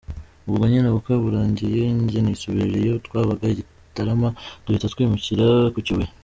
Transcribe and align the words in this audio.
Ubwo 0.49 0.63
nyine 0.69 0.87
ubukwe 0.89 1.13
burangiye, 1.23 1.81
njye 2.01 2.19
nisubirira 2.21 2.77
iyo 2.81 2.95
twabaga 3.07 3.43
i 3.49 3.55
Gitarama, 3.59 4.29
duhita 4.63 4.91
twimukira 4.93 5.45
ku 5.75 5.79
Kibuye. 5.85 6.09